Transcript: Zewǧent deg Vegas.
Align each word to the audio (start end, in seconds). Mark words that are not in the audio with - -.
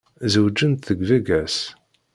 Zewǧent 0.33 0.87
deg 0.89 0.99
Vegas. 1.09 1.57